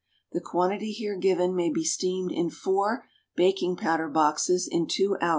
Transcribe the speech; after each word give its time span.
The 0.31 0.41
quantity 0.41 0.91
here 0.93 1.15
given 1.15 1.55
may 1.55 1.69
be 1.69 1.83
steamed 1.83 2.31
in 2.31 2.49
four 2.49 3.05
baking 3.35 3.75
powder 3.75 4.09
boxes 4.09 4.67
in 4.67 4.87
two 4.87 5.15
hours. 5.21 5.29